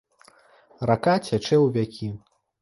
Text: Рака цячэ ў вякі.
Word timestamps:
Рака 0.91 1.13
цячэ 1.25 1.57
ў 1.59 1.67
вякі. 1.77 2.09